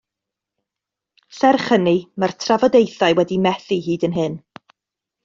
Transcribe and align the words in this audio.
Serch 1.39 1.67
hynny, 1.73 1.93
mae'r 2.23 2.33
trafodaethau 2.45 3.19
wedi 3.21 3.39
methu 3.47 3.79
hyd 3.89 4.07
yn 4.09 4.17
hyn. 4.21 4.39